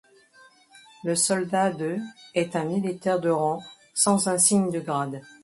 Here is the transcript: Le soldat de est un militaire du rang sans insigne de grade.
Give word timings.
Le 1.03 1.13
soldat 1.15 1.71
de 1.71 1.99
est 2.33 2.55
un 2.55 2.63
militaire 2.63 3.19
du 3.19 3.29
rang 3.29 3.61
sans 3.93 4.27
insigne 4.29 4.71
de 4.71 4.79
grade. 4.79 5.21